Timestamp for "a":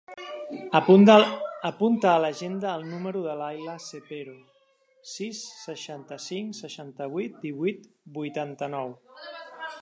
2.13-2.21